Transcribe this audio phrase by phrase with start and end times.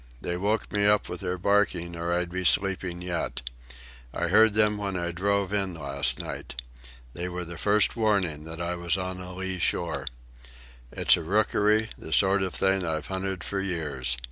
[0.19, 3.47] "They woke me up with their barking, or I'd be sleeping yet.
[4.15, 6.59] I heard them when I drove in last night.
[7.13, 10.07] They were the first warning that I was on a lee shore.
[10.91, 14.17] It's a rookery, the kind of a thing I've hunted for years.